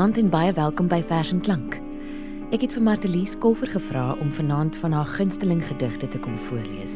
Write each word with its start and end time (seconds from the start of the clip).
Goeienaand 0.00 0.24
en 0.24 0.30
baie 0.32 0.52
welkom 0.56 0.86
by 0.88 1.02
Vers 1.04 1.28
en 1.28 1.42
Klank. 1.44 1.74
Ek 2.56 2.62
het 2.64 2.72
vir 2.72 2.80
Martelies 2.86 3.34
Kolfer 3.36 3.68
gevra 3.68 4.14
om 4.24 4.30
vanaand 4.32 4.78
van 4.80 4.94
haar 4.96 5.10
gunsteling 5.18 5.60
gedigte 5.60 6.08
te 6.08 6.20
kom 6.24 6.38
voorlees. 6.40 6.94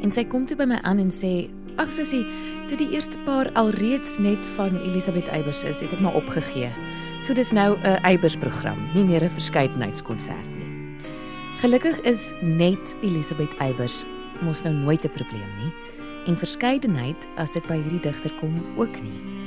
En 0.00 0.08
sy 0.08 0.24
kom 0.24 0.46
toe 0.48 0.56
by 0.56 0.64
my 0.70 0.78
aan 0.88 1.02
en 1.02 1.10
sê: 1.12 1.50
"Ag 1.76 1.92
sussie, 1.92 2.22
toe 2.70 2.78
die 2.80 2.88
eerste 2.96 3.20
paar 3.26 3.50
alreeds 3.60 4.16
net 4.18 4.46
van 4.56 4.80
Elisabeth 4.80 5.28
Eybers 5.28 5.60
is, 5.68 5.82
het 5.84 5.92
ek 5.92 6.00
maar 6.00 6.16
opgegee. 6.16 6.72
So 7.20 7.34
dis 7.34 7.52
nou 7.52 7.76
'n 7.76 8.00
Eybers 8.08 8.36
program, 8.36 8.88
nie 8.94 9.04
meer 9.04 9.22
'n 9.22 9.36
verskeidenheidskonsert 9.36 10.48
nie." 10.56 10.96
Gelukkig 11.60 12.00
is 12.00 12.32
net 12.40 12.96
Elisabeth 13.02 13.52
Eybers 13.58 14.06
mos 14.40 14.62
nou 14.62 14.72
nooit 14.74 15.04
'n 15.04 15.12
probleem 15.12 15.50
nie 15.60 15.72
en 16.26 16.38
verskeidenheid 16.38 17.28
as 17.36 17.52
dit 17.52 17.66
by 17.66 17.76
hierdie 17.76 18.00
digter 18.00 18.32
kom 18.40 18.64
ook 18.76 19.02
nie. 19.02 19.39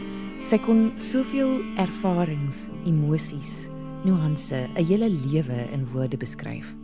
Sy 0.44 0.58
kon 0.60 0.90
soveel 1.00 1.62
ervarings, 1.80 2.66
emosies, 2.84 3.70
nuance, 4.04 4.52
'n 4.76 4.86
hele 4.86 5.08
lewe 5.08 5.72
in 5.72 5.88
woorde 5.94 6.18
beskryf. 6.18 6.76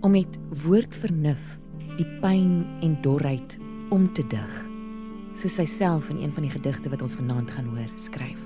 Om 0.00 0.10
met 0.10 0.38
woordvernuf 0.64 1.58
die 1.96 2.04
pyn 2.20 2.66
en 2.82 2.98
dorheid 3.00 3.58
om 3.88 4.12
te 4.12 4.22
dig, 4.28 4.66
soos 5.34 5.54
sy 5.54 5.64
self 5.64 6.10
in 6.10 6.20
een 6.20 6.32
van 6.32 6.42
die 6.42 6.52
gedigte 6.52 6.90
wat 6.90 7.02
ons 7.02 7.16
vanaand 7.16 7.50
gaan 7.50 7.64
hoor, 7.64 7.90
skryf. 7.96 8.44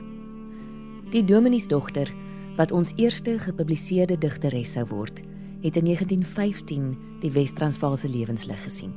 Die 1.11 1.25
Dominiesdogter, 1.25 2.09
wat 2.57 2.71
ons 2.71 2.93
eerste 2.97 3.39
gepubliseerde 3.39 4.19
digteres 4.19 4.73
sou 4.73 4.87
word, 4.87 5.23
het 5.63 5.77
in 5.77 5.85
1915 5.85 6.97
die 7.21 7.33
Wes-Transvaalse 7.33 8.09
lewenslig 8.09 8.63
gesien. 8.63 8.95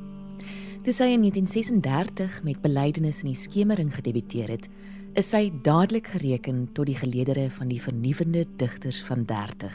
Toe 0.83 0.93
sy 0.93 1.03
in 1.03 1.21
1936 1.21 2.43
met 2.43 2.61
Belydenis 2.61 3.23
in 3.23 3.33
die 3.33 3.41
skemering 3.41 3.89
gedebuteer 3.95 4.47
het, 4.47 4.69
is 5.17 5.31
sy 5.33 5.47
dadelik 5.65 6.11
gereken 6.13 6.67
tot 6.77 6.85
die 6.85 6.97
geleedere 6.97 7.47
van 7.55 7.71
die 7.71 7.79
vernuwende 7.81 8.43
digters 8.61 8.99
van 9.07 9.23
30. 9.25 9.73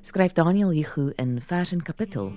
Skryf 0.00 0.32
Daniel 0.32 0.70
Hugo 0.72 1.10
in 1.20 1.34
vers 1.44 1.74
en 1.76 1.82
kapittel, 1.84 2.30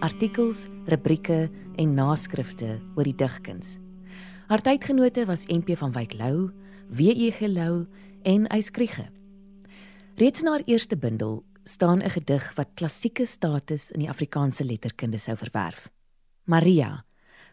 artikels, 0.00 0.62
rubrieke 0.88 1.50
en 1.76 1.92
naskrifte 1.98 2.78
oor 2.96 3.04
die 3.04 3.12
digkuns. 3.12 3.76
Haar 4.48 4.64
tydgenote 4.64 5.26
was 5.28 5.44
MP 5.52 5.76
van 5.76 5.92
Wyk 5.92 6.14
Lou, 6.16 6.48
W.E. 6.88 7.28
Gelou 7.36 7.84
en 8.24 8.48
Eyskriege. 8.48 9.10
Reeds 10.16 10.42
na 10.42 10.56
haar 10.56 10.64
eerste 10.64 10.96
bundel 10.96 11.42
staan 11.64 12.00
'n 12.00 12.10
gedig 12.16 12.54
wat 12.56 12.72
klassieke 12.74 13.26
status 13.26 13.90
in 13.90 14.00
die 14.00 14.08
Afrikaanse 14.08 14.64
letterkunde 14.64 15.18
sou 15.18 15.36
verwerf. 15.36 15.90
Maria, 16.44 17.04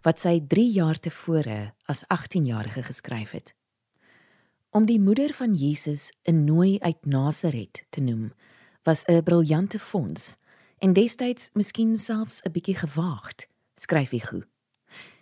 wat 0.01 0.19
sy 0.19 0.39
3 0.47 0.71
jaar 0.71 0.99
tevore 0.99 1.73
as 1.85 2.05
18-jarige 2.07 2.83
geskryf 2.83 3.31
het. 3.31 3.55
Om 4.75 4.85
die 4.85 4.99
moeder 4.99 5.33
van 5.33 5.53
Jesus 5.53 6.11
'n 6.27 6.43
nooi 6.43 6.79
uit 6.79 7.05
Nasaret 7.05 7.85
te 7.89 8.01
noem, 8.01 8.33
was 8.83 9.05
'n 9.05 9.23
briljante 9.23 9.79
fonds 9.79 10.35
en 10.77 10.93
destyds 10.93 11.49
miskien 11.53 11.97
selfs 11.97 12.41
'n 12.43 12.51
bietjie 12.51 12.75
gewaagd, 12.75 13.47
skryf 13.75 14.09
hy 14.09 14.19
goed. 14.19 14.47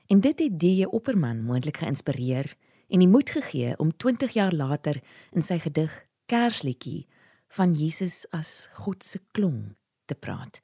En 0.07 0.19
dit 0.19 0.39
het 0.39 0.59
die 0.59 0.89
opperman 0.89 1.43
moontlik 1.43 1.77
geïnspireer 1.77 2.55
en 2.87 2.99
die 2.99 3.07
moed 3.07 3.29
gegee 3.29 3.77
om 3.77 3.97
20 3.97 4.33
jaar 4.33 4.53
later 4.53 5.03
in 5.31 5.41
sy 5.41 5.59
gedig 5.59 6.05
Kersliedjie 6.25 7.07
van 7.47 7.73
Jesus 7.73 8.25
as 8.29 8.69
God 8.73 9.03
se 9.03 9.19
klong 9.31 9.75
te 10.05 10.15
praat. 10.15 10.61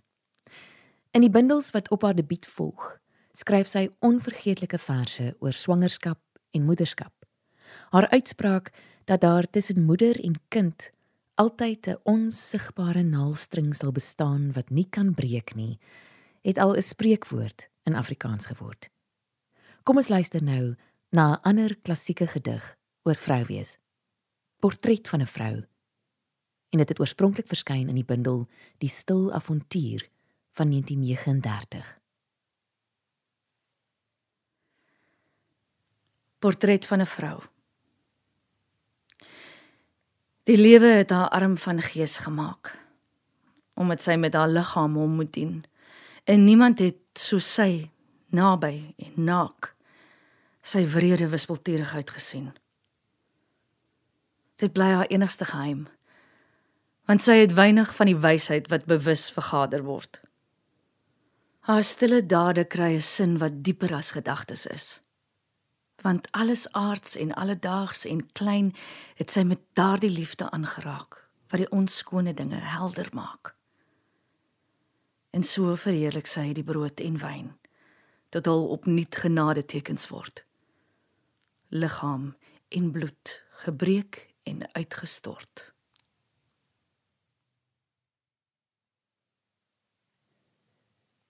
In 1.12 1.22
die 1.22 1.32
bundels 1.32 1.72
wat 1.72 1.90
op 1.90 2.02
haar 2.02 2.16
debuut 2.16 2.46
volg, 2.46 3.00
skryf 3.32 3.68
sy 3.68 3.90
onvergeetlike 4.00 4.78
verse 4.78 5.36
oor 5.40 5.54
swangerskap 5.54 6.20
en 6.52 6.66
moederskap 6.66 7.19
haar 7.90 8.10
uitspraak 8.10 8.72
dat 9.06 9.22
daar 9.22 9.50
tussen 9.50 9.84
moeder 9.84 10.24
en 10.24 10.36
kind 10.48 10.92
altyd 11.36 11.88
'n 11.88 12.00
onsigbare 12.04 13.04
naaldstring 13.04 13.76
sal 13.76 13.92
bestaan 13.92 14.52
wat 14.52 14.70
nie 14.70 14.88
kan 14.90 15.14
breek 15.14 15.56
nie, 15.56 15.80
het 16.42 16.58
al 16.58 16.76
'n 16.76 16.82
spreekwoord 16.82 17.70
in 17.84 17.96
Afrikaans 17.96 18.46
geword. 18.46 18.90
Kom 19.84 19.98
ons 19.98 20.08
luister 20.08 20.44
nou 20.44 20.76
na 21.10 21.34
'n 21.34 21.42
ander 21.42 21.78
klassieke 21.82 22.28
gedig 22.28 22.78
oor 23.04 23.16
vrou 23.16 23.46
wees. 23.46 23.78
Portret 24.60 25.08
van 25.08 25.22
'n 25.22 25.26
vrou. 25.26 25.56
En 26.70 26.78
dit 26.78 26.90
het 26.90 27.00
oorspronklik 27.00 27.48
verskyn 27.48 27.90
in 27.90 27.96
die 27.96 28.06
bundel 28.06 28.48
Die 28.78 28.90
stil 28.90 29.34
avontuur 29.34 30.10
van 30.52 30.70
1939. 30.70 32.00
Portret 36.40 36.86
van 36.86 37.02
'n 37.02 37.06
vrou. 37.06 37.42
Die 40.50 40.58
lewe 40.58 40.86
het 40.86 41.12
haar 41.14 41.30
arm 41.30 41.58
van 41.58 41.82
gees 41.82 42.18
gemaak 42.26 42.78
omdat 43.80 44.02
sy 44.02 44.16
met 44.20 44.34
haar 44.34 44.50
liggaam 44.50 44.96
hom 44.98 45.12
moet 45.16 45.30
dien. 45.34 45.62
En 46.24 46.44
niemand 46.44 46.82
het 46.84 46.98
so 47.16 47.38
sy 47.40 47.92
naby 48.36 48.96
en 48.98 49.14
naak 49.30 49.70
sy 50.66 50.82
wrede 50.90 51.30
wispelturigheid 51.32 52.10
gesien. 52.12 52.50
Dit 54.60 54.74
bly 54.74 54.90
haar 54.90 55.12
enigste 55.14 55.46
geheim 55.46 55.86
want 57.06 57.24
sy 57.24 57.38
het 57.44 57.54
weinig 57.54 57.94
van 57.96 58.10
die 58.10 58.18
wysheid 58.18 58.72
wat 58.74 58.90
bewus 58.90 59.30
vergader 59.34 59.86
word. 59.86 60.22
Haar 61.70 61.86
stille 61.86 62.26
dade 62.26 62.66
kry 62.66 62.96
'n 62.98 63.02
sin 63.02 63.38
wat 63.38 63.62
dieper 63.64 63.94
as 63.94 64.12
gedagtes 64.18 64.66
is 64.66 64.90
want 66.02 66.32
alles 66.32 66.72
aards 66.72 67.16
en 67.16 67.34
alledaags 67.34 68.06
en 68.06 68.32
klein 68.32 68.74
het 69.16 69.32
sy 69.32 69.44
met 69.44 69.62
daardie 69.74 70.12
liefde 70.12 70.50
aangeraak 70.52 71.26
wat 71.50 71.64
die 71.64 71.72
onskone 71.74 72.34
dinge 72.34 72.60
helder 72.62 73.10
maak. 73.14 73.56
En 75.30 75.44
so 75.44 75.76
verheerlik 75.76 76.28
sy 76.28 76.52
die 76.54 76.64
brood 76.64 77.00
en 77.00 77.18
wyn 77.22 77.50
tot 78.30 78.48
al 78.48 78.68
opnuut 78.70 79.16
genade 79.16 79.66
tekens 79.66 80.08
word. 80.10 80.46
Liggaam 81.70 82.36
en 82.70 82.92
bloed 82.92 83.44
gebreek 83.66 84.28
en 84.44 84.74
uitgestort. 84.74 85.74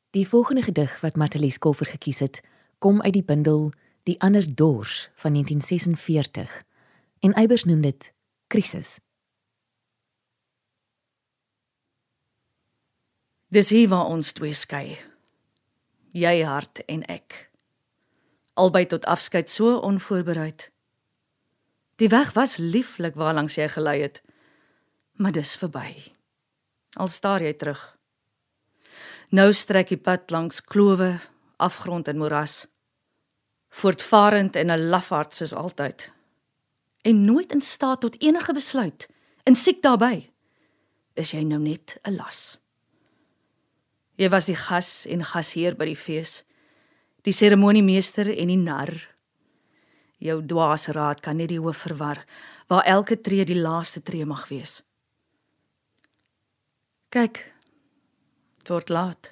Die 0.09 0.27
volgende 0.27 0.61
gedig 0.61 1.01
wat 1.01 1.15
Matelies 1.15 1.57
Kolfer 1.57 1.85
gekies 1.85 2.19
het, 2.19 2.41
kom 2.79 3.01
uit 3.01 3.13
die 3.13 3.23
bundel 3.23 3.71
Die 4.03 4.21
ander 4.21 4.55
dors 4.55 5.09
van 5.15 5.31
1946 5.31 6.63
en 7.19 7.33
Eybers 7.33 7.63
noem 7.63 7.81
dit 7.81 8.13
krisis. 8.47 8.99
Dis 13.47 13.69
hier 13.69 13.89
waar 13.89 14.05
ons 14.05 14.31
twee 14.31 14.53
skei. 14.53 14.97
Jy 16.13 16.41
hart 16.45 16.83
en 16.85 17.03
ek. 17.09 17.49
Albei 18.53 18.85
tot 18.85 19.05
afskeid 19.05 19.49
so 19.49 19.77
onvoorbereid. 19.77 20.69
Die 21.99 22.09
weg 22.09 22.33
was 22.33 22.57
lieflik 22.57 23.17
waar 23.19 23.33
langs 23.33 23.57
jy 23.57 23.67
gelei 23.67 23.99
het, 24.01 24.21
maar 25.17 25.35
dis 25.35 25.57
verby. 25.57 26.13
Al 26.95 27.07
staar 27.07 27.43
jy 27.43 27.53
terug. 27.53 27.81
Nou 29.29 29.51
strek 29.53 29.91
die 29.91 30.01
pad 30.01 30.31
langs 30.31 30.63
klowe, 30.63 31.17
afgrond 31.57 32.07
en 32.07 32.17
moras 32.17 32.68
voortvarend 33.69 34.55
en 34.55 34.71
'n 34.71 34.89
lafaard 34.89 35.33
soos 35.33 35.53
altyd. 35.53 36.11
En 37.01 37.25
nooit 37.25 37.51
in 37.51 37.61
staat 37.61 37.99
tot 37.99 38.21
enige 38.21 38.53
besluit. 38.53 39.07
En 39.43 39.55
siek 39.55 39.81
daarbey 39.81 40.31
is 41.13 41.31
jy 41.31 41.43
nou 41.43 41.59
net 41.59 41.97
'n 42.03 42.15
las? 42.15 42.59
Jy 44.15 44.29
was 44.29 44.45
die 44.45 44.55
gas 44.55 45.05
en 45.05 45.23
gasheer 45.23 45.75
by 45.75 45.85
die 45.85 45.95
fees 45.95 46.43
die 47.21 47.33
seremoniemeester 47.35 48.29
en 48.37 48.47
die 48.47 48.57
nar. 48.57 48.91
Jou 50.19 50.45
dwaase 50.45 50.91
raad 50.95 51.21
kan 51.23 51.37
net 51.39 51.49
die 51.49 51.59
hoof 51.59 51.85
verwar 51.87 52.25
waar 52.67 52.83
elke 52.83 53.21
tree 53.21 53.45
die 53.45 53.59
laaste 53.59 54.01
tree 54.01 54.25
mag 54.25 54.47
wees. 54.47 54.83
Kyk 57.09 57.53
tot 58.63 58.89
laat. 58.89 59.31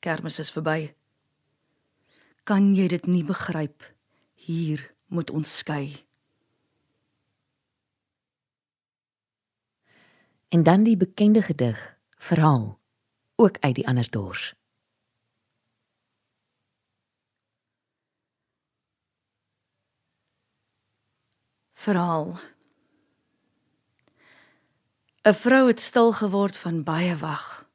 Kermis 0.00 0.38
is 0.38 0.50
verby 0.50 0.94
kan 2.42 2.72
jy 2.74 2.88
dit 2.90 3.06
nie 3.06 3.24
begryp? 3.24 3.84
Hier 4.34 4.82
moet 5.06 5.30
ons 5.30 5.58
skei. 5.58 6.06
En 10.48 10.62
dan 10.62 10.82
die 10.82 10.96
bekende 10.96 11.42
gedig 11.42 11.78
verhaal 12.18 12.80
ook 13.36 13.56
uit 13.60 13.74
die 13.74 13.86
ander 13.88 14.10
dors. 14.10 14.54
Verhaal. 21.72 22.38
'n 25.24 25.34
vrou 25.34 25.66
het 25.66 25.80
stil 25.80 26.12
geword 26.12 26.56
van 26.56 26.82
baie 26.82 27.16
wag. 27.16 27.66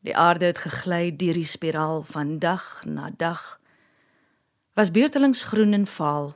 Die 0.00 0.16
aarde 0.16 0.44
het 0.44 0.58
gegly 0.58 1.16
deur 1.16 1.32
die 1.32 1.44
spiraal 1.44 2.02
van 2.02 2.38
dag 2.38 2.84
na 2.84 3.10
dag 3.16 3.61
was 4.72 4.90
beurtelings 4.90 5.42
groen 5.44 5.72
en 5.72 5.86
vaal 5.86 6.32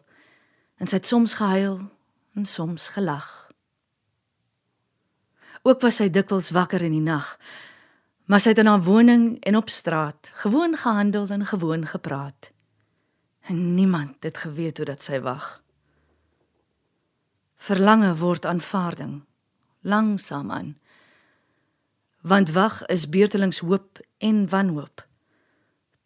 en 0.76 0.86
sy 0.86 0.98
het 0.98 1.06
soms 1.06 1.34
gehuil 1.34 1.78
en 2.36 2.46
soms 2.46 2.88
gelag. 2.92 3.46
Ook 5.62 5.80
was 5.80 5.98
sy 5.98 6.10
dikwels 6.12 6.52
wakker 6.54 6.84
in 6.84 6.92
die 6.94 7.04
nag. 7.04 7.36
Maar 8.26 8.42
sy 8.42 8.52
het 8.52 8.60
in 8.60 8.68
haar 8.68 8.82
woning 8.82 9.38
en 9.46 9.56
op 9.56 9.70
straat 9.70 10.30
gewoon 10.42 10.76
gehandel 10.76 11.28
en 11.30 11.46
gewoon 11.46 11.86
gepraat. 11.86 12.52
En 13.40 13.74
niemand 13.74 14.22
het 14.22 14.38
geweet 14.38 14.76
hoe 14.76 14.86
dat 14.86 15.02
sy 15.02 15.20
wag. 15.20 15.62
Verlange 17.56 18.12
word 18.18 18.46
aanvaarding 18.46 19.24
langsaam 19.86 20.50
aan. 20.50 20.76
Want 22.20 22.50
wag 22.50 22.82
is 22.86 23.08
beurtelings 23.08 23.58
hoop 23.58 24.00
en 24.18 24.48
wanhoop 24.48 25.06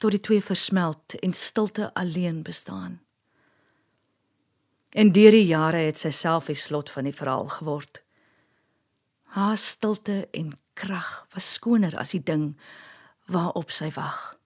tot 0.01 0.17
die 0.17 0.23
twee 0.25 0.41
versmelt 0.41 1.15
en 1.21 1.33
stilte 1.37 1.91
alleen 1.95 2.43
bestaan. 2.43 3.01
En 4.91 5.13
deur 5.13 5.31
die 5.37 5.47
jare 5.47 5.85
het 5.87 6.01
sy 6.01 6.11
self 6.11 6.49
die 6.51 6.59
slot 6.59 6.91
van 6.91 7.07
die 7.07 7.15
verhaal 7.15 7.51
geword. 7.61 8.01
Haar 9.37 9.59
stilte 9.61 10.25
en 10.35 10.57
krag 10.75 11.27
was 11.35 11.53
skoner 11.55 11.95
as 12.01 12.15
die 12.17 12.23
ding 12.25 12.55
waarop 13.31 13.71
sy 13.71 13.93
wag. 13.95 14.40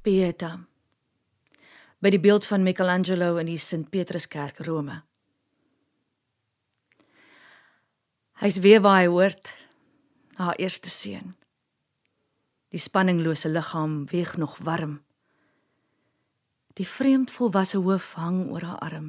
Pieta. 0.00 0.52
By 1.98 2.12
die 2.14 2.20
beeld 2.22 2.44
van 2.46 2.62
Michelangelo 2.62 3.32
in 3.40 3.48
die 3.50 3.58
Sint 3.58 3.88
Petruskerk 3.90 4.60
Rome. 4.62 5.00
Hy's 8.38 8.60
weer 8.62 8.78
waar 8.84 9.00
hy 9.00 9.08
hoort, 9.10 9.50
haar 10.38 10.54
eerste 10.62 10.90
seun. 10.92 11.32
Die 12.70 12.78
spanninglose 12.78 13.50
liggaam 13.50 14.04
weeg 14.12 14.36
nog 14.38 14.54
warm. 14.62 15.00
Die 16.78 16.86
vreemd 16.86 17.34
volwasse 17.34 17.80
hoof 17.82 18.12
hang 18.14 18.44
oor 18.52 18.68
haar 18.68 18.78
arm. 18.78 19.08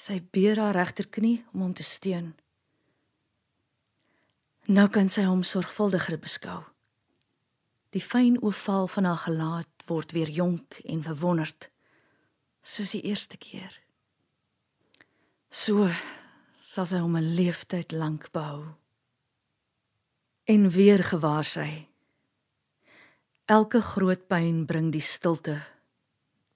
Sy 0.00 0.22
beer 0.32 0.56
haar 0.62 0.72
regterknie 0.78 1.42
om 1.52 1.66
hom 1.66 1.76
te 1.76 1.84
steun. 1.84 2.32
Nou 4.72 4.88
kan 4.88 5.12
sy 5.12 5.26
hom 5.28 5.44
sorgvuldiger 5.44 6.16
beskou. 6.16 6.62
Die 7.94 8.02
fyn 8.02 8.42
oval 8.42 8.88
van 8.88 9.04
haar 9.04 9.22
gelaat 9.24 9.86
word 9.86 10.12
weer 10.12 10.30
jonk 10.30 10.80
en 10.84 11.02
verwonderd, 11.02 11.70
soos 12.62 12.90
die 12.96 13.02
eerste 13.02 13.36
keer. 13.36 13.80
So 15.50 15.88
sal 16.60 16.86
sy 16.86 16.98
hom 16.98 17.16
'n 17.16 17.34
leeftyd 17.38 17.92
lank 17.92 18.30
behou. 18.32 18.74
En 20.44 20.70
weer 20.70 21.02
gewaar 21.04 21.44
sy. 21.44 21.88
Elke 23.46 23.80
groot 23.80 24.26
pyn 24.28 24.66
bring 24.66 24.90
die 24.92 25.00
stilte 25.00 25.62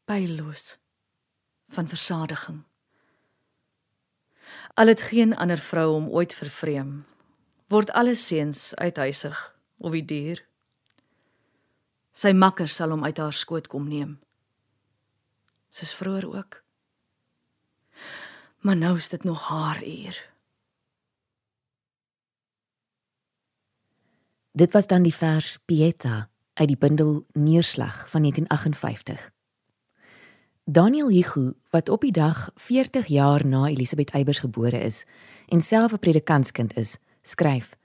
pyloos 0.04 0.78
van 1.70 1.88
versadiging. 1.88 2.64
Al 4.75 4.87
het 4.87 5.00
geen 5.00 5.37
ander 5.37 5.58
vrou 5.58 5.92
hom 5.92 6.08
ooit 6.08 6.34
vervreem, 6.34 7.06
word 7.68 7.90
alle 7.90 8.14
seuns 8.14 8.75
uithuisig 8.75 9.38
of 9.78 9.92
die 9.92 10.04
dier. 10.04 10.50
Sy 12.20 12.34
makker 12.36 12.68
sal 12.68 12.92
hom 12.92 13.06
uit 13.06 13.16
haar 13.16 13.32
skoot 13.32 13.70
kom 13.72 13.86
neem. 13.88 14.18
Soos 15.72 15.94
vroeër 15.96 16.26
ook. 16.28 16.58
Maar 18.60 18.76
nou 18.76 18.96
is 19.00 19.08
dit 19.08 19.24
nog 19.24 19.46
haar 19.48 19.80
uur. 19.86 20.18
Dit 24.52 24.72
was 24.76 24.86
dan 24.86 25.06
die 25.06 25.14
vers 25.14 25.58
Pieta 25.64 26.28
uit 26.60 26.68
die 26.68 26.76
bundel 26.76 27.24
Neerslag 27.32 28.10
van 28.10 28.20
1958. 28.20 29.30
Daniel 30.64 31.08
Hugo, 31.08 31.52
wat 31.70 31.88
op 31.88 32.00
die 32.00 32.12
dag 32.12 32.50
40 32.54 33.06
jaar 33.06 33.46
na 33.46 33.66
Elisabeth 33.66 34.10
Eybers 34.10 34.38
gebore 34.38 34.78
is 34.78 35.04
en 35.48 35.62
self 35.62 35.92
'n 35.92 35.98
predikantskind 35.98 36.76
is, 36.76 36.98
skryf: 37.22 37.76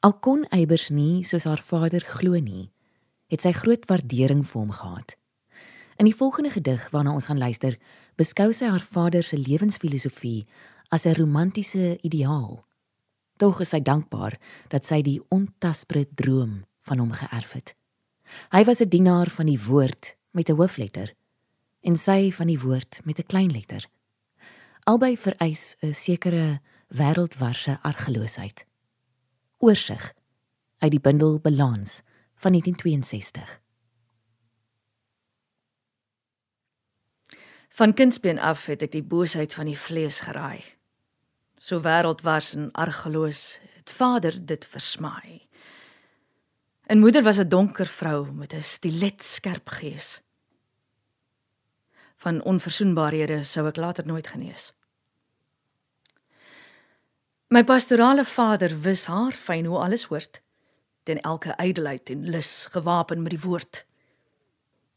Al 0.00 0.18
kon 0.18 0.44
Eybers 0.48 0.88
nie 0.88 1.24
soos 1.24 1.44
haar 1.44 1.62
vader 1.62 2.00
glo 2.00 2.40
nie, 2.40 2.70
het 3.26 3.40
sy 3.40 3.52
groot 3.52 3.84
waardering 3.88 4.44
vir 4.46 4.60
hom 4.60 4.70
gehad. 4.70 5.16
In 5.96 6.04
die 6.04 6.16
volgende 6.16 6.50
gedig 6.50 6.90
waarna 6.90 7.14
ons 7.16 7.26
gaan 7.26 7.38
luister, 7.38 7.78
beskou 8.16 8.52
sy 8.52 8.68
haar 8.68 8.84
vader 8.84 9.24
se 9.24 9.38
lewensfilosofie 9.38 10.46
as 10.88 11.06
'n 11.06 11.14
romantiese 11.14 11.98
ideaal. 12.02 12.64
Tog 13.36 13.60
is 13.60 13.68
sy 13.68 13.80
dankbaar 13.80 14.38
dat 14.68 14.84
sy 14.84 15.02
die 15.02 15.20
ontasbare 15.28 16.06
droom 16.14 16.64
van 16.82 16.98
hom 16.98 17.12
geërf 17.12 17.52
het. 17.52 17.76
Hy 18.50 18.64
was 18.64 18.80
'n 18.80 18.88
dienaar 18.88 19.30
van 19.30 19.46
die 19.46 19.60
woord 19.60 20.16
met 20.32 20.48
'n 20.48 20.56
hoofletter 20.56 21.14
en 21.80 21.96
sy 21.96 22.32
van 22.32 22.46
die 22.46 22.60
woord 22.60 23.00
met 23.04 23.18
'n 23.18 23.26
klein 23.26 23.50
letter. 23.50 23.86
Albei 24.84 25.16
vereis 25.16 25.76
'n 25.82 25.94
sekere 25.94 26.60
wêreldwarse 26.88 27.78
argeloosheid. 27.82 28.66
Oorsig 29.58 30.14
uit 30.78 30.90
die 30.90 31.00
bundel 31.00 31.40
Balans 31.40 32.02
van 32.46 32.54
1962. 32.54 33.60
Van 37.68 37.94
kindsbeen 37.94 38.38
af 38.38 38.66
het 38.66 38.82
ek 38.86 38.92
die 38.92 39.02
boosheid 39.02 39.54
van 39.54 39.66
die 39.66 39.78
vlees 39.78 40.20
geraai. 40.22 40.62
So 41.58 41.82
wêreldwars 41.82 42.52
en 42.54 42.70
argeloos 42.72 43.58
het 43.74 43.90
vader 43.90 44.38
dit 44.38 44.66
versmaai. 44.66 45.42
En 46.86 47.02
moeder 47.02 47.22
was 47.22 47.38
'n 47.42 47.48
donker 47.48 47.86
vrou 47.86 48.30
met 48.32 48.54
'n 48.54 48.62
stilet 48.62 49.22
skerp 49.22 49.68
gees 49.68 50.22
van 52.16 52.42
onverzoenbaarhede 52.42 53.44
sou 53.44 53.68
ek 53.68 53.76
later 53.76 54.06
nooit 54.06 54.26
genees. 54.26 54.72
My 57.48 57.64
pastorale 57.64 58.24
vader 58.24 58.80
wis 58.80 59.04
haar 59.06 59.32
fyn 59.32 59.64
hoe 59.64 59.78
alles 59.78 60.04
hoort, 60.04 60.42
ten 61.06 61.20
elke 61.22 61.54
ydelheid 61.62 62.10
en 62.10 62.26
lus 62.30 62.66
gewapen 62.74 63.22
met 63.22 63.36
die 63.36 63.40
woord. 63.40 63.84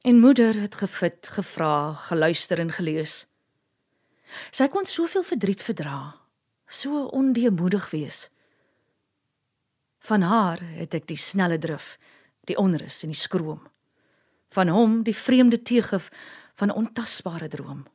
En 0.02 0.20
moeder 0.20 0.58
het 0.58 0.76
gefit, 0.76 1.28
gevra, 1.28 1.94
geluister 1.94 2.60
en 2.60 2.72
gelees. 2.72 3.28
Sy 4.50 4.68
kon 4.74 4.86
soveel 4.86 5.24
verdriet 5.24 5.62
verdra, 5.62 6.16
so 6.66 7.06
ondeemoedig 7.14 7.90
wees. 7.94 8.30
Van 10.00 10.26
haar 10.26 10.62
het 10.80 10.96
ek 10.98 11.06
die 11.10 11.20
snelle 11.20 11.60
drif, 11.62 11.98
die 12.50 12.58
onrus 12.58 13.04
en 13.04 13.14
die 13.14 13.20
skroom. 13.20 13.62
Van 14.50 14.72
hom 14.74 15.02
die 15.06 15.16
vreemde 15.16 15.62
teëgif 15.62 16.10
van 16.58 16.70
'n 16.70 16.80
ontasbare 16.82 17.48
droom. 17.48 17.86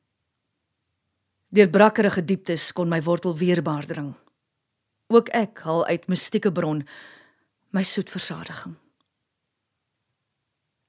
Deur 1.48 1.70
brakkerige 1.70 2.24
dieptes 2.24 2.72
kon 2.72 2.88
my 2.88 3.02
wortel 3.02 3.36
weerbaar 3.36 3.86
dring. 3.86 4.14
Ook 5.06 5.28
ek 5.28 5.58
haal 5.58 5.86
uit 5.86 6.06
mystieke 6.06 6.52
bron 6.52 6.86
my 7.74 7.82
soet 7.82 8.10
versadiging. 8.10 8.76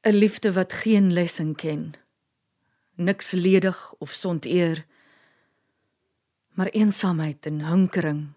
'n 0.06 0.14
Liefde 0.14 0.54
wat 0.54 0.74
geen 0.74 1.14
lessing 1.14 1.56
ken. 1.56 1.94
Niks 2.96 3.32
ledig 3.32 3.94
of 3.94 4.12
sondeer, 4.12 4.86
maar 6.50 6.68
eensaamheid 6.68 7.46
en 7.46 7.66
hinkering 7.66 8.34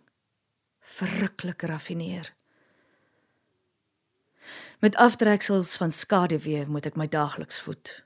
verruklik 0.81 1.63
raffineer. 1.63 2.35
Met 4.79 4.97
aftreksels 4.97 5.77
van 5.77 5.93
skaduwee 5.93 6.67
moet 6.67 6.87
ek 6.87 6.97
my 6.97 7.09
daagliks 7.09 7.61
voed. 7.61 8.05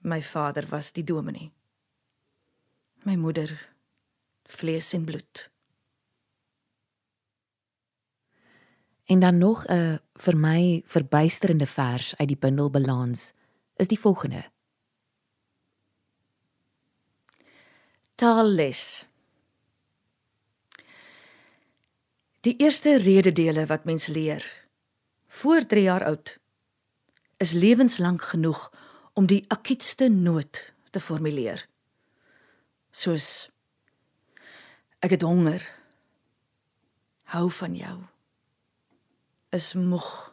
My 0.00 0.22
vader 0.22 0.66
was 0.68 0.92
die 0.92 1.04
dominee. 1.04 1.52
My 3.02 3.14
moeder 3.14 3.70
vlees 4.42 4.92
en 4.92 5.04
bloed. 5.04 5.53
En 9.04 9.20
dan 9.20 9.38
nog 9.38 9.66
'n 9.66 10.00
vir 10.14 10.36
my 10.36 10.82
verbuisterende 10.86 11.66
vers 11.66 12.16
uit 12.16 12.28
die 12.28 12.36
bundel 12.36 12.70
Balans 12.70 13.32
is 13.76 13.88
die 13.88 14.00
volgende. 14.00 14.50
Taalles. 18.14 19.06
Die 22.40 22.56
eerste 22.56 22.96
rededele 22.96 23.66
wat 23.66 23.84
mens 23.84 24.06
leer 24.06 24.66
voor 25.26 25.66
3 25.66 25.82
jaar 25.82 26.04
oud 26.04 26.38
is 27.36 27.52
lewenslank 27.52 28.22
genoeg 28.22 28.72
om 29.12 29.26
die 29.26 29.44
akuutste 29.48 30.08
nood 30.08 30.74
te 30.90 31.00
formuleer. 31.00 31.66
Soos 32.90 33.50
ek 34.98 35.10
het 35.10 35.22
honger. 35.22 35.64
Hou 37.34 37.50
van 37.50 37.74
jou. 37.74 38.13
Is 39.54 39.74
moeg. 39.78 40.32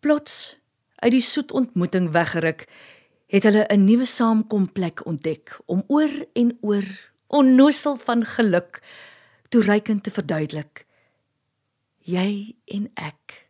Plots 0.00 0.56
uit 0.94 1.12
die 1.12 1.20
soet 1.20 1.52
ontmoeting 1.52 2.06
weggeruk, 2.14 2.64
het 3.28 3.44
hulle 3.44 3.66
'n 3.68 3.84
nuwe 3.84 4.06
saamkomplek 4.08 5.04
ontdek 5.06 5.60
om 5.66 5.84
oor 5.86 6.12
en 6.32 6.58
oor 6.60 6.86
onnosel 7.26 7.96
van 7.96 8.24
geluk 8.24 8.82
toereikend 9.48 10.02
te 10.02 10.10
verduidelik. 10.10 10.86
Jy 11.98 12.56
en 12.64 12.90
ek 12.94 13.48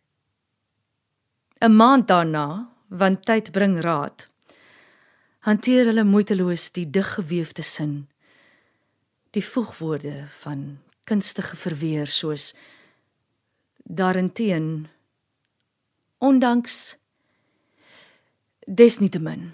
'n 1.60 1.76
maand 1.76 2.08
daarna, 2.08 2.70
want 2.88 3.24
tyd 3.24 3.52
bring 3.52 3.80
raad, 3.80 4.28
hanteer 5.38 5.84
hulle 5.84 6.04
moeiteloos 6.04 6.72
die 6.72 6.90
diggeweefde 6.90 7.62
sin. 7.62 8.08
Die 9.30 9.44
voegwoorde 9.44 10.26
van 10.28 10.78
kunstige 11.04 11.56
verweer 11.56 12.06
soos 12.06 12.54
daarenteen 13.84 14.88
ondanks 16.18 16.98
desnietemin. 18.66 19.52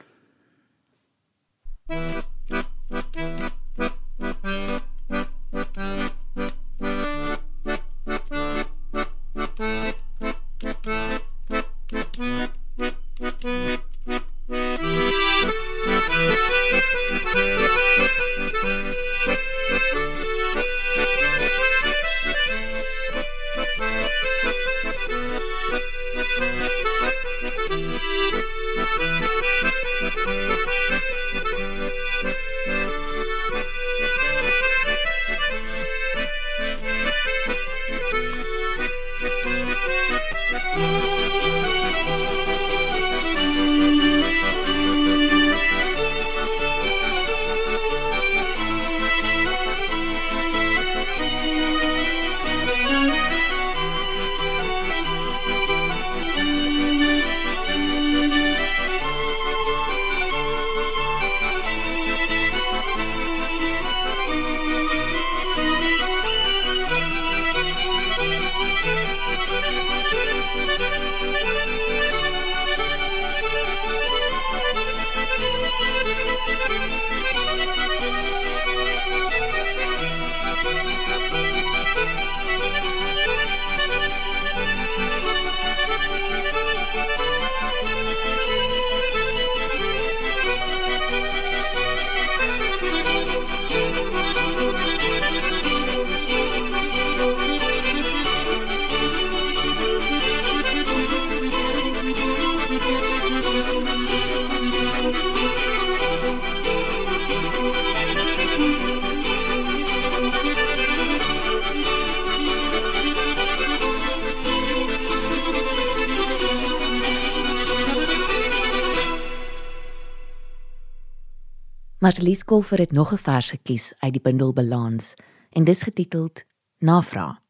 Marlies 122.00 122.44
Kolfer 122.44 122.78
het 122.78 122.92
nog 122.92 123.12
'n 123.12 123.16
vers 123.16 123.50
gekies 123.50 123.94
uit 123.98 124.12
die 124.12 124.20
bundel 124.20 124.52
Balans 124.52 125.14
en 125.50 125.64
dis 125.64 125.82
getiteld 125.82 126.44
Navraag. 126.78 127.40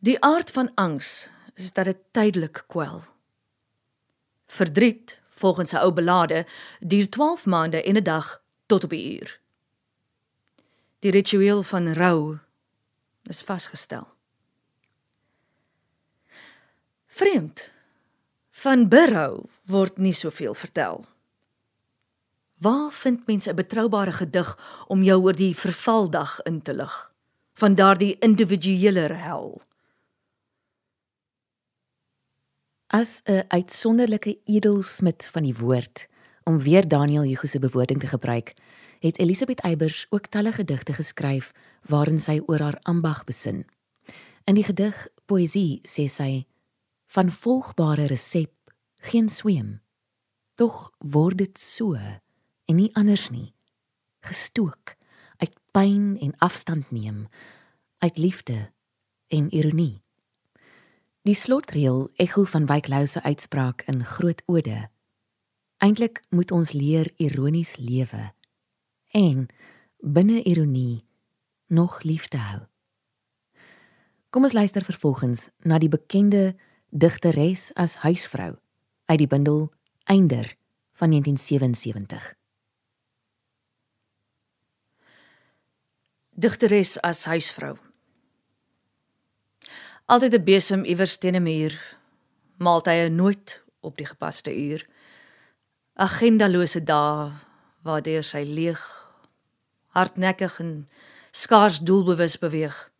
Die 0.00 0.20
aard 0.20 0.50
van 0.50 0.74
angs 0.74 1.30
is 1.54 1.72
dat 1.72 1.84
dit 1.84 1.96
tydelik 2.10 2.64
kwel. 2.66 3.02
Verdriet, 4.46 5.20
volgens 5.28 5.72
'n 5.72 5.76
ou 5.76 5.92
belade, 5.92 6.46
duur 6.80 7.08
12 7.08 7.44
maande 7.44 7.82
en 7.82 7.96
'n 7.96 8.02
dag 8.02 8.42
tot 8.66 8.84
op 8.84 8.92
'n 8.92 9.08
uur. 9.12 9.40
Die 10.98 11.10
ritueel 11.10 11.62
van 11.62 11.92
rou 11.92 12.38
is 13.22 13.42
vasgestel. 13.42 14.08
Vreemd. 17.06 17.72
Van 18.50 18.88
berou 18.88 19.53
word 19.66 19.98
nie 19.98 20.12
soveel 20.12 20.54
vertel. 20.54 21.04
Waar 22.60 22.92
vind 22.92 23.26
mense 23.26 23.50
'n 23.50 23.56
betroubare 23.56 24.12
gedig 24.12 24.58
om 24.88 25.02
jou 25.02 25.22
oor 25.22 25.36
die 25.36 25.54
vervaldag 25.56 26.42
in 26.42 26.62
te 26.62 26.74
lig 26.74 27.12
van 27.54 27.74
daardie 27.74 28.16
individuele 28.18 29.12
hel? 29.14 29.62
As 32.86 33.22
'n 33.24 33.44
uitsonderlike 33.48 34.38
edelsmid 34.44 35.26
van 35.26 35.42
die 35.42 35.56
woord, 35.56 36.06
om 36.44 36.58
weer 36.58 36.88
Daniel 36.88 37.22
Hugo 37.22 37.46
se 37.46 37.58
bewoording 37.58 38.00
te 38.00 38.06
gebruik, 38.06 38.54
het 38.98 39.18
Elisabeth 39.18 39.60
Eybers 39.60 40.06
ook 40.10 40.26
talle 40.26 40.52
gedigte 40.52 40.92
geskryf 40.92 41.52
waarin 41.82 42.20
sy 42.20 42.40
oor 42.46 42.60
haar 42.60 42.78
ambag 42.82 43.24
besin. 43.24 43.66
In 44.44 44.54
die 44.54 44.64
gedig 44.64 45.08
Poesie 45.24 45.80
sê 45.82 46.08
sy: 46.08 46.46
"Van 47.06 47.32
volgbare 47.32 48.06
resep 48.06 48.53
geen 49.04 49.28
sweem. 49.28 49.82
Tog 50.54 50.92
word 50.98 51.38
dit 51.38 51.58
so 51.58 51.94
en 52.64 52.76
nie 52.76 52.90
anders 52.96 53.28
nie. 53.30 53.52
Gestook 54.24 54.94
uit 55.36 55.56
pyn 55.76 56.16
en 56.20 56.32
afstand 56.38 56.90
neem, 56.90 57.26
uit 57.98 58.16
liefde 58.16 58.70
en 59.28 59.50
ironie. 59.54 60.00
Die 61.24 61.34
slotreël 61.34 62.08
ekho 62.20 62.44
van 62.44 62.68
Wyk 62.70 62.88
Lou 62.88 63.06
se 63.06 63.22
uitspraak 63.22 63.84
in 63.90 64.04
Groot 64.04 64.42
Ode. 64.46 64.88
Eintlik 65.84 66.20
moet 66.30 66.50
ons 66.50 66.72
leer 66.72 67.12
ironies 67.16 67.76
lewe 67.76 68.32
en 69.10 69.46
binne 69.98 70.42
ironie 70.42 71.04
nog 71.66 72.02
liefde 72.02 72.38
hou. 72.38 72.60
Kom 74.30 74.42
ons 74.42 74.56
luister 74.56 74.84
vervolgens 74.84 75.48
na 75.62 75.78
die 75.78 75.88
bekende 75.88 76.54
digteres 76.90 77.70
as 77.74 78.00
huisvrou 78.02 78.54
uit 79.04 79.18
die 79.18 79.26
bundel 79.26 79.72
Einder 80.04 80.56
van 80.92 81.10
1977. 81.10 82.34
Digteres 86.30 87.00
as 87.00 87.24
huisvrou. 87.24 87.76
Altyd 90.04 90.34
'n 90.34 90.44
besem 90.44 90.84
iewers 90.84 91.16
teen 91.18 91.36
'n 91.36 91.42
muur, 91.42 91.96
maaltye 92.56 93.08
nooit 93.08 93.62
op 93.80 93.96
die 93.96 94.06
gepaste 94.06 94.56
uur. 94.56 94.88
Agendalose 95.94 96.84
dae 96.84 97.32
waardeur 97.82 98.22
sy 98.22 98.42
leeg, 98.42 98.80
hardnekkig 99.86 100.58
en 100.58 100.88
skaars 101.30 101.78
doelbewus 101.78 102.38
beweeg. 102.38 102.90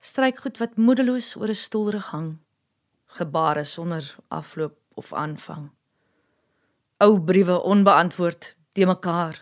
Stryk 0.00 0.38
goed 0.38 0.58
wat 0.58 0.76
moedeloos 0.76 1.36
oor 1.36 1.48
'n 1.48 1.54
stoelrug 1.54 2.10
hang 2.10 2.45
gebare 3.16 3.64
sonder 3.64 4.16
afloop 4.28 4.76
of 4.94 5.12
aanvang. 5.12 5.70
Ou 7.04 7.20
briewe 7.20 7.60
onbeantwoord, 7.62 8.56
te 8.72 8.86
mekaar. 8.86 9.40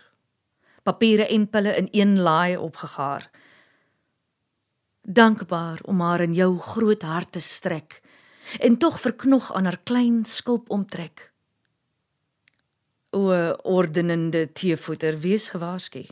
Papiere 0.83 1.27
en 1.27 1.49
pille 1.49 1.75
in 1.75 1.87
een 1.91 2.19
laai 2.19 2.57
opgegaar. 2.57 3.29
Dankbaar 5.01 5.79
om 5.83 6.01
haar 6.01 6.21
in 6.21 6.33
jou 6.33 6.59
groot 6.59 7.01
hart 7.01 7.31
te 7.31 7.39
strek 7.39 8.01
en 8.59 8.77
tog 8.77 8.99
verknog 9.01 9.53
aan 9.53 9.63
haar 9.63 9.79
klein 9.83 10.25
skulp 10.25 10.69
omtrek. 10.69 11.31
O 13.09 13.31
ordenende 13.63 14.51
teevoeter, 14.51 15.19
wees 15.19 15.49
gewaarsku. 15.49 16.05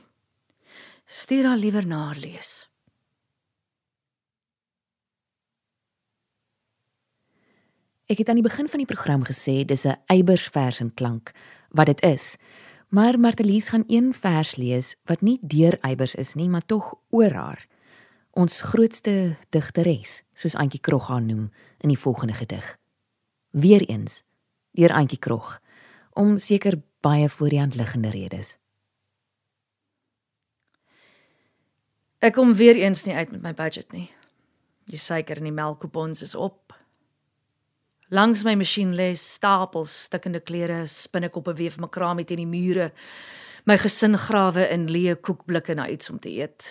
Stuur 1.06 1.46
haar 1.46 1.58
liewer 1.58 1.88
na 1.88 2.12
lees. 2.16 2.73
Ek 8.14 8.20
het 8.22 8.30
aan 8.30 8.38
die 8.38 8.46
begin 8.46 8.68
van 8.70 8.78
die 8.78 8.86
program 8.86 9.24
gesê 9.26 9.64
dis 9.66 9.88
'n 9.90 9.98
Eybers 10.06 10.46
vers 10.54 10.80
en 10.80 10.94
klank 10.94 11.32
wat 11.70 11.86
dit 11.86 12.02
is. 12.02 12.38
Maar 12.90 13.20
Martelies 13.20 13.70
gaan 13.70 13.84
een 13.88 14.14
vers 14.14 14.56
lees 14.56 14.96
wat 15.06 15.22
nie 15.22 15.40
deur 15.42 15.78
Eybers 15.82 16.16
is 16.16 16.34
nie, 16.34 16.50
maar 16.50 16.66
tog 16.66 16.94
oor 17.10 17.34
haar. 17.34 17.68
Ons 18.32 18.62
grootste 18.62 19.38
digteres, 19.50 20.24
soos 20.34 20.56
Antjie 20.56 20.80
Krog 20.80 21.08
haar 21.08 21.22
noem 21.22 21.52
in 21.78 21.90
die 21.90 21.98
volgende 21.98 22.34
gedig. 22.34 22.78
Weereens 23.50 24.24
deur 24.72 24.94
Antjie 24.94 25.20
Krog 25.20 25.60
om 26.12 26.38
seker 26.38 26.82
baie 27.02 27.30
voor 27.30 27.50
die 27.50 27.60
hand 27.60 27.76
liggende 27.76 28.10
redes. 28.10 28.58
Ek 32.20 32.34
kom 32.34 32.54
weer 32.54 32.76
eens 32.76 33.04
nie 33.04 33.16
uit 33.16 33.32
met 33.32 33.42
my 33.42 33.54
budget 33.54 33.92
nie. 33.92 34.12
Die 34.86 35.00
suiker 35.00 35.38
en 35.38 35.44
die 35.44 35.52
melkkoupons 35.52 36.22
is 36.22 36.36
op. 36.36 36.63
Langs 38.14 38.44
my 38.46 38.54
masjien 38.54 38.92
lê 38.94 39.08
stapels 39.18 39.90
stikkende 40.06 40.44
klere, 40.46 40.84
spinnekoppe 40.86 41.56
weef 41.58 41.80
makrame 41.82 42.22
teen 42.30 42.44
die 42.44 42.46
mure. 42.46 42.92
My 43.66 43.80
gesin 43.82 44.14
grawe 44.22 44.68
in 44.70 44.84
leë 44.86 45.16
koekblikke 45.26 45.74
na 45.74 45.88
iets 45.90 46.12
om 46.14 46.20
te 46.22 46.30
eet. 46.30 46.68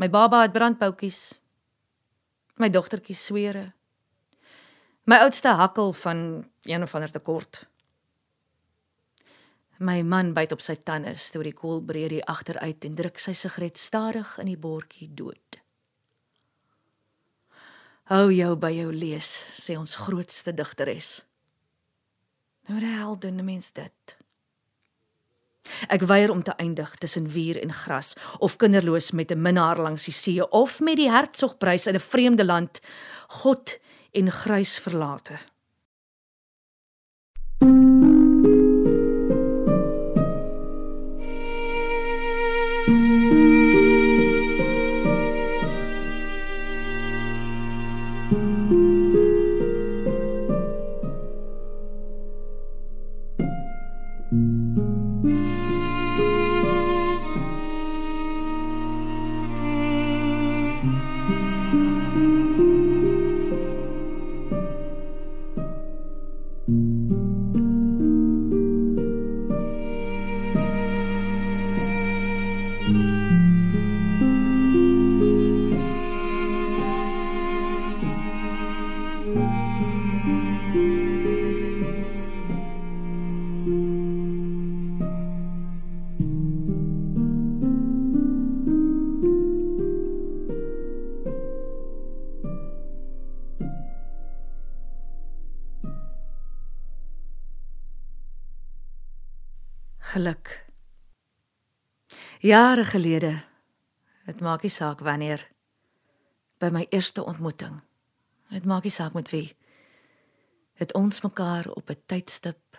My 0.00 0.08
baba 0.08 0.46
het 0.46 0.54
brandboutjies. 0.56 1.20
My 2.56 2.70
dogtertjie 2.72 3.18
swere. 3.20 3.66
My 5.04 5.20
oudste 5.26 5.52
hakkel 5.60 5.92
van 5.92 6.18
een 6.64 6.88
of 6.88 6.94
ander 6.96 7.12
tekort. 7.12 7.66
My 9.76 10.00
man 10.00 10.32
byt 10.32 10.56
op 10.56 10.64
sy 10.64 10.78
tande, 10.80 11.18
stoot 11.20 11.44
die 11.44 11.52
koelbreedie 11.52 12.24
agteruit 12.24 12.88
en 12.88 12.96
druk 12.96 13.20
sy 13.20 13.36
sigaret 13.36 13.76
stadig 13.76 14.38
in 14.40 14.48
die 14.48 14.56
bordjie 14.56 15.12
dood. 15.12 15.45
Hou 18.06 18.28
jou 18.30 18.52
by 18.54 18.68
jou 18.70 18.92
lees, 18.94 19.32
sê 19.58 19.74
ons 19.74 19.96
grootste 19.98 20.52
digteres. 20.54 21.24
Nou 22.68 22.78
die 22.78 22.92
hel 22.94 23.16
doen 23.18 23.40
'n 23.40 23.44
mens 23.44 23.72
dit. 23.72 24.16
Ek 25.88 26.06
weier 26.06 26.30
om 26.30 26.42
te 26.42 26.54
eindig 26.56 26.94
tussen 27.02 27.26
wier 27.28 27.58
en 27.62 27.72
gras 27.72 28.14
of 28.38 28.56
kinderloos 28.56 29.10
met 29.10 29.32
'n 29.32 29.42
minnaar 29.42 29.78
langs 29.78 30.04
die 30.04 30.12
see 30.12 30.50
of 30.50 30.80
met 30.80 30.96
die 30.96 31.10
hertsgprys 31.10 31.86
in 31.86 31.94
'n 31.94 32.00
vreemde 32.00 32.44
land, 32.44 32.80
God 33.28 33.78
en 34.12 34.30
grys 34.30 34.78
verlate. 34.78 35.38
Jare 102.46 102.84
gelede, 102.84 103.32
dit 104.28 104.40
maak 104.40 104.62
nie 104.62 104.70
saak 104.70 105.00
wanneer, 105.02 105.40
by 106.62 106.68
my 106.70 106.84
eerste 106.94 107.24
ontmoeting. 107.26 107.80
Dit 108.54 108.68
maak 108.70 108.84
nie 108.86 108.92
saak 108.94 109.16
met 109.18 109.32
wie. 109.34 109.48
Het 110.78 110.94
ons 110.94 111.24
mekaar 111.24 111.66
op 111.74 111.90
'n 111.90 112.02
tydstip 112.06 112.78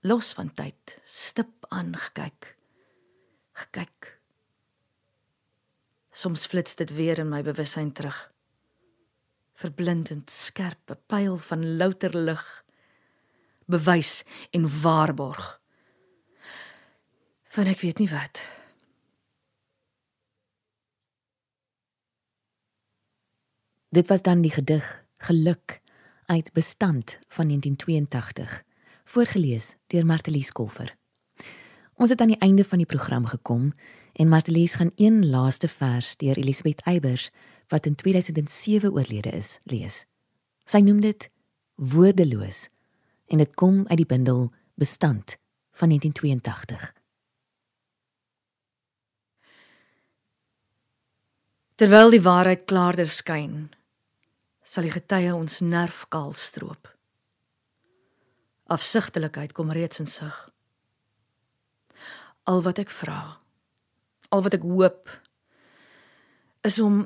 los 0.00 0.32
van 0.32 0.50
tyd 0.54 0.98
stip 1.04 1.66
aangekyk. 1.68 2.56
Gekyk. 3.52 4.18
Soms 6.10 6.46
flits 6.46 6.74
dit 6.74 6.90
weer 6.90 7.18
in 7.18 7.28
my 7.28 7.42
bewussyn 7.42 7.92
terug. 7.92 8.32
Verblindend 9.54 10.30
skerp, 10.30 10.90
'n 10.90 10.98
pyl 11.06 11.36
van 11.36 11.76
louter 11.76 12.16
lig. 12.16 12.64
Bewys 13.66 14.24
en 14.50 14.80
waarborg. 14.82 15.60
Van 17.48 17.66
ek 17.66 17.80
weet 17.80 17.98
nie 17.98 18.10
wat. 18.10 18.55
Dit 23.96 24.06
was 24.06 24.22
dan 24.22 24.40
die 24.40 24.50
gedig 24.50 25.04
Geluk 25.16 25.80
uit 26.26 26.52
Bestand 26.52 27.18
van 27.28 27.46
1982, 27.46 28.64
voorgeles 29.04 29.76
deur 29.86 30.06
Martelies 30.06 30.52
Kolfer. 30.52 30.96
Ons 31.94 32.10
het 32.10 32.20
aan 32.20 32.34
die 32.34 32.38
einde 32.38 32.64
van 32.64 32.78
die 32.78 32.86
program 32.86 33.24
gekom 33.26 33.72
en 34.12 34.28
Martelies 34.28 34.74
gaan 34.74 34.90
een 34.96 35.26
laaste 35.26 35.68
vers 35.68 36.16
deur 36.16 36.36
Elisabeth 36.36 36.80
Eybers 36.84 37.30
wat 37.68 37.86
in 37.86 37.94
2007 37.94 38.92
oorlede 38.92 39.30
is, 39.30 39.58
lees. 39.62 40.04
Sy 40.64 40.78
noem 40.84 41.00
dit 41.00 41.30
Woordeloos 41.74 42.68
en 43.26 43.38
dit 43.38 43.54
kom 43.54 43.86
uit 43.88 43.96
die 43.96 44.06
bundel 44.06 44.52
Bestand 44.74 45.38
van 45.72 45.88
1982. 45.88 46.92
Terwyl 51.74 52.10
die 52.10 52.22
waarheid 52.22 52.64
klaarder 52.64 53.08
skyn, 53.08 53.70
sal 54.66 54.86
die 54.86 54.94
getuie 54.94 55.30
ons 55.34 55.60
nerfkaal 55.62 56.32
stroop. 56.34 56.90
Afsigtelikheid 58.66 59.54
kom 59.54 59.70
reeds 59.70 60.02
in 60.02 60.10
sig. 60.10 60.34
Al 62.50 62.62
wat 62.66 62.80
ek 62.82 62.90
vra, 62.90 63.38
al 64.34 64.42
wat 64.42 64.58
ek 64.58 64.66
hoop, 64.66 65.10
is 66.66 66.80
om 66.82 67.04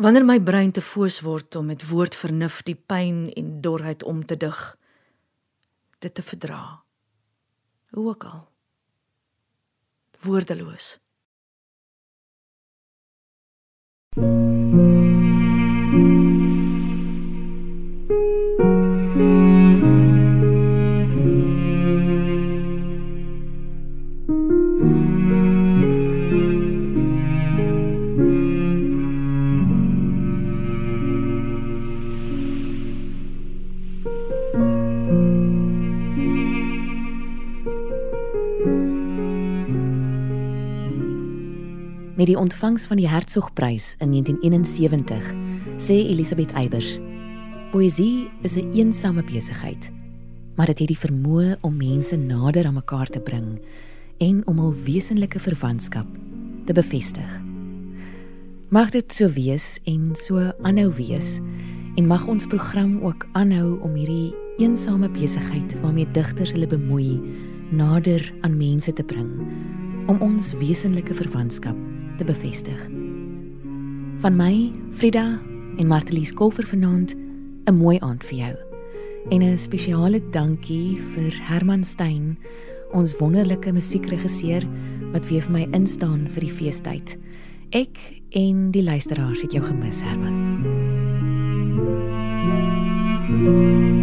wanneer 0.00 0.24
my 0.24 0.38
brein 0.40 0.72
te 0.72 0.80
foos 0.80 1.20
word 1.24 1.56
om 1.60 1.68
met 1.68 1.84
woord 1.88 2.16
vernuf 2.16 2.62
die 2.64 2.76
pyn 2.76 3.26
en 3.36 3.58
dorheid 3.64 4.02
om 4.08 4.24
te 4.24 4.36
dig, 4.40 4.62
dit 6.00 6.14
te 6.14 6.24
verdra. 6.24 6.80
Hoe 7.92 8.08
ook 8.14 8.24
al. 8.24 8.48
Woordeloos. 10.24 10.96
Met 42.22 42.30
die 42.30 42.38
ontvangs 42.38 42.84
van 42.86 43.00
die 43.00 43.08
Hertzogprys 43.10 43.96
in 43.98 44.12
1971 44.14 45.32
sê 45.82 45.96
Elisabeth 46.06 46.52
Eybers: 46.54 47.00
Poesie 47.72 48.30
is 48.46 48.54
'n 48.54 48.70
eensame 48.72 49.24
besigheid, 49.24 49.90
maar 50.54 50.66
dit 50.66 50.78
het 50.78 50.88
die 50.88 50.98
vermoë 50.98 51.56
om 51.60 51.76
mense 51.76 52.16
nader 52.16 52.66
aan 52.66 52.74
mekaar 52.74 53.06
te 53.06 53.20
bring 53.20 53.58
en 54.18 54.46
om 54.46 54.58
hul 54.58 54.74
wesenlike 54.84 55.40
verwantskap 55.40 56.06
te 56.64 56.72
bevestig. 56.72 57.42
Mag 58.68 58.90
dit 58.90 59.12
so 59.12 59.28
wees 59.28 59.78
en 59.84 60.14
so 60.14 60.52
aanhou 60.62 60.92
wees 60.94 61.40
en 61.96 62.06
mag 62.06 62.26
ons 62.26 62.46
program 62.46 63.00
ook 63.00 63.26
aanhou 63.32 63.80
om 63.80 63.94
hierdie 63.94 64.34
eensame 64.58 65.10
besigheid 65.10 65.80
waarmee 65.80 66.10
digters 66.12 66.52
hulle 66.52 66.66
bemoei 66.66 67.20
nader 67.70 68.32
aan 68.40 68.56
mense 68.56 68.92
te 68.92 69.04
bring 69.04 69.40
om 70.06 70.20
ons 70.20 70.52
wesenlike 70.52 71.14
verwantskap 71.14 71.91
te 72.22 72.32
bevestig. 72.32 72.78
Van 74.22 74.36
my, 74.36 74.70
Frida 74.94 75.40
en 75.78 75.86
Martelies 75.86 76.32
Kolfer 76.32 76.66
vanaand 76.66 77.14
'n 77.66 77.74
mooi 77.74 77.98
aand 77.98 78.24
vir 78.24 78.38
jou. 78.38 78.54
En 79.30 79.42
'n 79.42 79.58
spesiale 79.58 80.20
dankie 80.30 80.96
vir 81.14 81.32
Herman 81.48 81.84
Stein, 81.84 82.38
ons 82.92 83.16
wonderlike 83.16 83.72
musiekregisseur 83.72 84.62
wat 85.12 85.28
weer 85.28 85.42
vir 85.42 85.52
my 85.52 85.66
instaan 85.70 86.28
vir 86.28 86.40
die 86.40 86.52
feestyd. 86.52 87.18
Ek 87.70 87.98
en 88.30 88.70
die 88.70 88.82
luisteraars 88.82 89.42
het 89.42 89.52
jou 89.52 89.64
gemis, 89.64 90.02
Herman. 90.02 90.40
Thank 93.32 93.96
you. 93.96 94.01